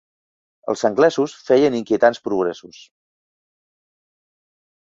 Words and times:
Els 0.71 0.81
anglesos 0.89 1.35
feien 1.49 1.77
inquietants 1.81 2.23
progressos. 2.29 2.81